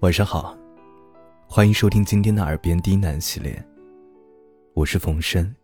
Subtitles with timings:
[0.00, 0.54] 晚上好，
[1.48, 3.64] 欢迎收听今天的耳边低喃系列。
[4.74, 5.54] 我是冯生，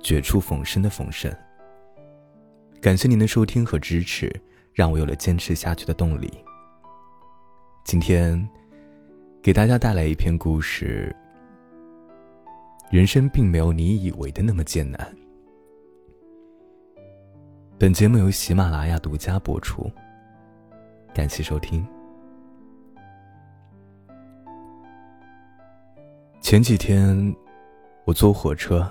[0.00, 1.30] 绝处逢生的冯生。
[2.80, 4.34] 感谢您的收听和支持，
[4.72, 6.32] 让我有了坚持下去的动力。
[7.84, 8.48] 今天
[9.42, 11.14] 给大家带来一篇故事。
[12.90, 15.14] 人生并没有你以为的那么艰难。
[17.78, 19.92] 本节目由喜马拉雅独家播出，
[21.12, 21.86] 感谢收听。
[26.50, 27.36] 前几天，
[28.06, 28.90] 我坐火车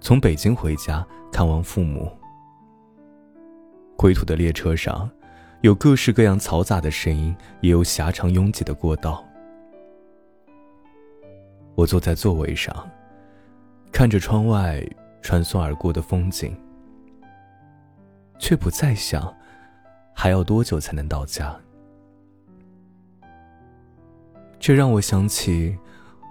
[0.00, 2.10] 从北京回家看望父母。
[3.96, 5.08] 归途的列车上，
[5.60, 9.24] 有各式各样嘈杂的声音，也有狭长拥挤的过道。
[11.76, 12.90] 我坐在座位上，
[13.92, 14.84] 看着窗外
[15.22, 16.60] 穿梭而过的风景，
[18.36, 19.32] 却不再想
[20.12, 21.56] 还要多久才能到家。
[24.58, 25.78] 这让我想起。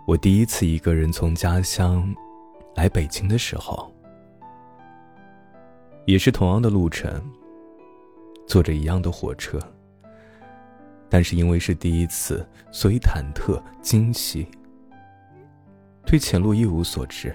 [0.06, 2.14] 我第一次一个人从家乡
[2.76, 3.90] 来北京的时候，
[6.06, 7.24] 也是同样的路程，
[8.46, 9.58] 坐着一样的火车。
[11.10, 14.46] 但是因为是第一次，所以忐忑惊喜，
[16.06, 17.34] 对前路一无所知，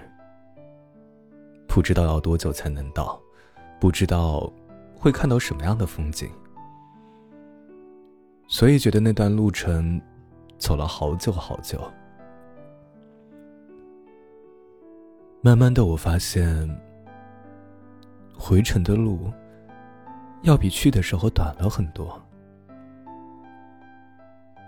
[1.66, 3.18] 不知道要多久才能到，
[3.80, 4.52] 不知道
[4.94, 6.28] 会看到什么样的风景，
[8.46, 9.98] 所以觉得那段路程
[10.58, 11.80] 走了好久好久。
[15.40, 16.68] 慢慢的，我发现，
[18.36, 19.32] 回程的路
[20.42, 22.20] 要比去的时候短了很多。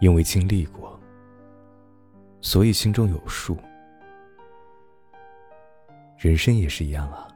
[0.00, 0.98] 因为经历过，
[2.41, 3.56] 所以心中有数。
[6.16, 7.26] 人生也是一样啊。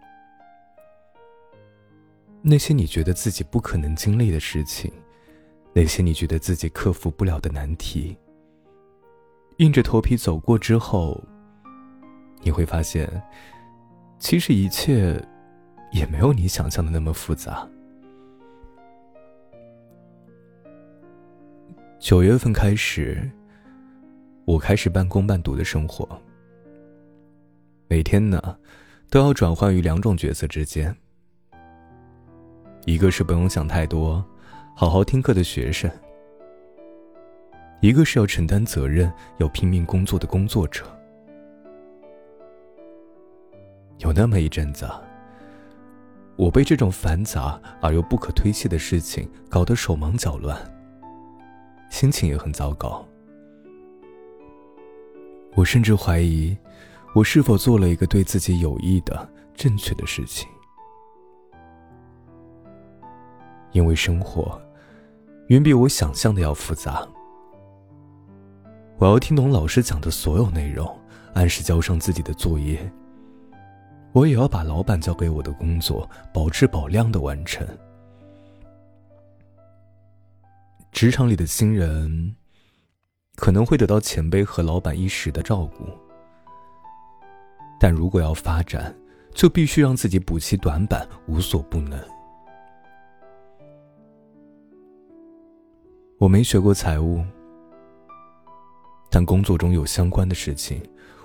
[2.41, 4.91] 那些你觉得自己不可能经历的事情，
[5.73, 8.17] 那些你觉得自己克服不了的难题，
[9.57, 11.21] 硬着头皮走过之后。
[12.45, 13.11] 你会发现，
[14.19, 15.21] 其实一切
[15.91, 17.67] 也没有你想象的那么复杂。
[21.99, 23.31] 九月份开始，
[24.45, 26.07] 我开始半工半读的生活。
[27.89, 28.59] 每天呢，
[29.09, 30.95] 都要转换于两种角色之间：
[32.85, 34.23] 一个是不用想太多，
[34.77, 35.91] 好好听课的学生；
[37.81, 40.85] 一个是要承担责任、要拼命工作的工作者。
[43.99, 44.89] 有那么一阵子，
[46.37, 50.59] 我被这种繁杂而又不可推卸的事情搞得手忙脚乱，
[51.91, 53.07] 心情也很糟糕。
[55.55, 56.57] 我甚至怀疑，
[57.15, 60.49] 我是否做了一个对自己有益的正确的事情。
[63.71, 64.61] 因为生活
[65.49, 67.07] 远比我想象的要复杂，
[68.99, 70.99] 我要听懂老师讲的所有内容，
[71.35, 72.93] 按时交上自己的作业。
[74.15, 77.67] 我也要把老板交给我的工作保质保量的完成。
[80.93, 82.37] 职场里的新人
[83.35, 85.89] 可能会得到前辈和老板一时的照顾，
[87.81, 88.97] 但如果要发展，
[89.35, 92.01] 就必须让自己补齐短板，无所不能。
[96.19, 97.25] 我没学过财务，
[99.11, 100.81] 但工作中有相关的事情，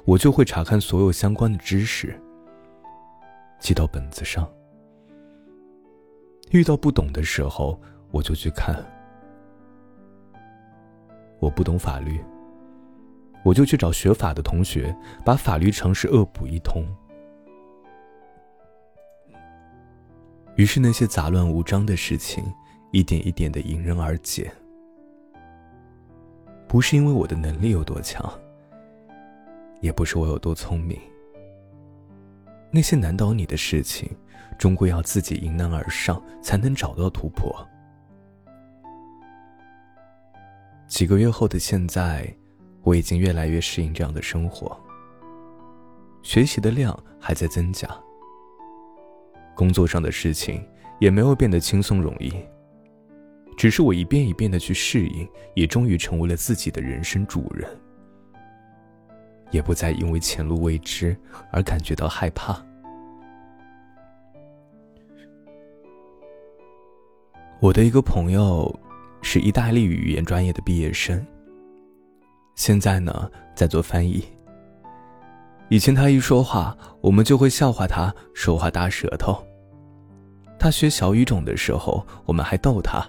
[0.05, 2.19] 我就会查看所有相关的知识。
[3.59, 4.49] 记到本子上。
[6.51, 7.79] 遇到不懂的时候，
[8.11, 8.75] 我就去看。
[11.39, 12.19] 我不懂法律，
[13.43, 16.83] 我就去找学法的同学，把法律常识恶补一通。
[20.55, 22.43] 于是那些杂乱无章的事情，
[22.91, 24.51] 一点一点的迎刃而解。
[26.67, 28.27] 不是因为我的能力有多强，
[29.79, 30.99] 也不是我有多聪明。
[32.71, 34.09] 那些难倒你的事情，
[34.57, 37.53] 终归要自己迎难而上，才能找到突破。
[40.87, 42.27] 几个月后的现在，
[42.81, 44.79] 我已经越来越适应这样的生活。
[46.21, 47.87] 学习的量还在增加，
[49.55, 50.63] 工作上的事情
[50.99, 52.31] 也没有变得轻松容易，
[53.57, 57.67] 只是我一遍一遍的去适应，也终于成为了自己的人生主人。
[59.51, 61.15] 也不再因为前路未知
[61.51, 62.57] 而感觉到害怕。
[67.59, 68.73] 我的一个朋友
[69.21, 71.25] 是意大利语言专业的毕业生，
[72.55, 74.23] 现在呢在做翻译。
[75.67, 79.37] 以前他一说话，我们就会笑话他说话大舌头。
[80.57, 83.05] 他学小语种的时候，我们还逗他：“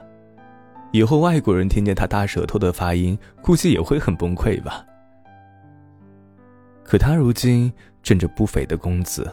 [0.92, 4.84] 以后外国人听见他大舌头的发音，估计也会很崩溃吧。
[6.90, 7.72] 可他如今
[8.02, 9.24] 挣着不菲的工资，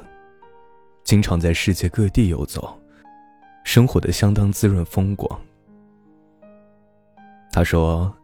[1.04, 2.80] 经常在世界各地游走，
[3.64, 5.28] 生活的相当滋润风光。
[7.52, 8.16] 他说，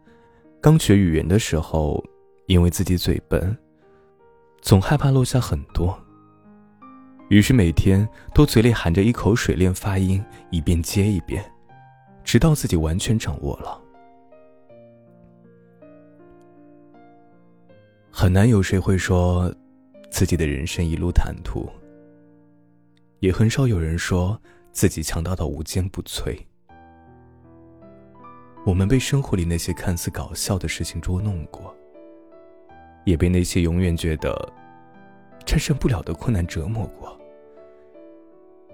[0.60, 2.00] 刚学语言的时候，
[2.46, 3.58] 因为自己嘴笨，
[4.62, 5.98] 总害怕落下很多，
[7.28, 11.44] 于是每天都嘴里含着一口水练发音，一遍接一遍。
[12.22, 13.82] 直到自己完全掌握了，
[18.16, 19.52] 很难有谁会说
[20.08, 21.68] 自己的人生一路坦途，
[23.18, 24.40] 也很少有人说
[24.70, 26.38] 自己强大到无坚不摧。
[28.64, 31.74] 我们被生活里那些看似搞笑的事情捉弄过，
[33.04, 34.32] 也被那些永远觉得
[35.44, 37.20] 战胜不了的困难折磨过。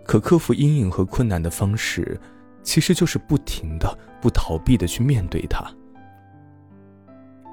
[0.04, 2.20] 可克服阴影和困难的方式。
[2.62, 5.64] 其实就是不停的、不逃避的去面对它，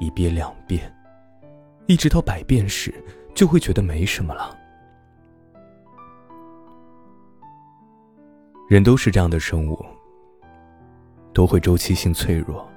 [0.01, 0.93] 一遍两遍，
[1.87, 2.93] 一直到百遍时，
[3.33, 4.55] 就会觉得没什么了。
[8.69, 9.85] 人都是这样的生物，
[11.33, 12.69] 都会周期性脆弱，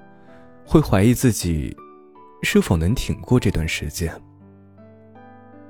[0.64, 1.76] 会怀疑自己
[2.42, 4.14] 是否能挺过这段时间，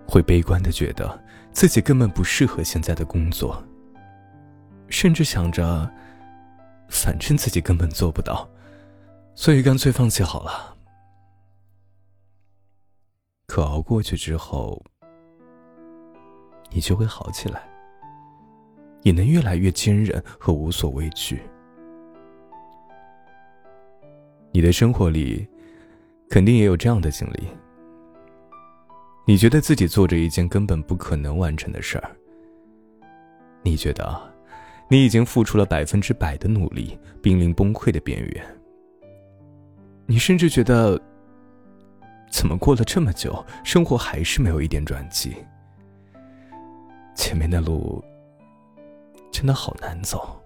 [0.06, 1.22] 会悲观的觉得
[1.52, 3.62] 自己根本不适合现在的工作，
[4.88, 5.90] 甚至想着。
[6.92, 8.50] 反正自己根本做不到，
[9.36, 10.76] 所以干脆放弃好了。
[13.50, 14.80] 可熬过去之后，
[16.70, 17.68] 你就会好起来，
[19.02, 21.42] 也能越来越坚韧和无所畏惧。
[24.52, 25.44] 你的生活里，
[26.28, 27.48] 肯定也有这样的经历。
[29.26, 32.08] 你觉得自己做着一件根本不可能完成的事儿，
[33.64, 34.32] 你觉得？
[34.88, 38.58] 你已经付出了百分之百的努力，濒临崩溃的边缘。
[40.06, 41.00] 你甚至觉得，
[42.30, 45.36] 怎么过了这么久，生活还是没有一点转机？
[47.14, 48.02] 前面的路
[49.30, 50.40] 真的好难走，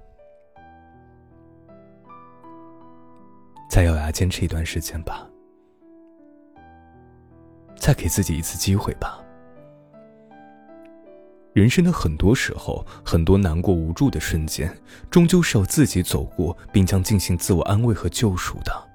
[3.70, 5.28] 再咬牙坚持一段时间吧，
[7.76, 9.20] 再给自己一次机会吧。
[11.52, 14.76] 人生的很多时候，很多难过无助的瞬间，
[15.10, 18.90] 终究是要自己走过，并将进行自我安慰和救赎的。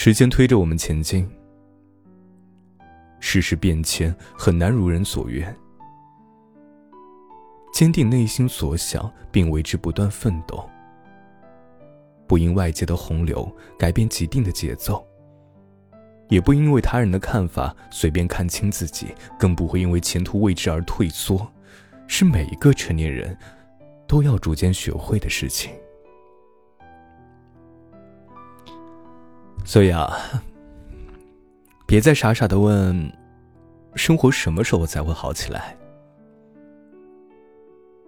[0.00, 1.28] 时间推着我们前进，
[3.18, 5.52] 世事变迁，很难如人所愿。
[7.72, 10.64] 坚定内心所想，并为之不断奋斗，
[12.28, 15.04] 不因外界的洪流改变既定的节奏。
[16.28, 21.44] 也不因为他人的看法随便看清自己，更不会因为前途未知而退缩，
[22.06, 23.36] 是每一个成年人
[24.06, 25.72] 都要逐渐学会的事情。
[29.68, 30.16] 所以啊，
[31.86, 33.12] 别再傻傻的问，
[33.94, 35.76] 生活什么时候才会好起来？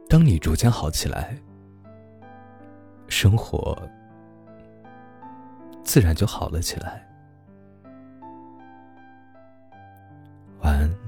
[0.08, 1.36] 当你逐渐好起来，
[3.08, 3.76] 生活
[5.84, 7.06] 自然就好了起来。
[10.62, 11.00] 晚安。